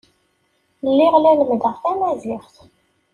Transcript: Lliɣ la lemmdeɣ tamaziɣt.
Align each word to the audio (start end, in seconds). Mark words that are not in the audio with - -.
Lliɣ 0.89 1.13
la 1.19 1.31
lemmdeɣ 1.39 1.75
tamaziɣt. 1.83 2.55